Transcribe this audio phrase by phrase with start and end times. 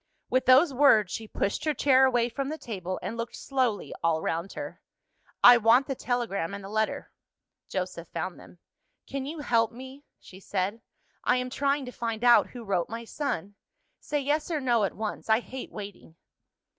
[0.31, 4.19] With those words, she pushed her chair away from the table, and looked slowly all
[4.19, 4.81] round her.
[5.43, 7.11] "I want the telegram and the letter."
[7.69, 8.57] Joseph found them.
[9.05, 10.81] "Can you help me?" she said.
[11.23, 13.53] "I am trying to find out who wrote my son.
[13.99, 16.15] Say yes, or no, at once; I hate waiting."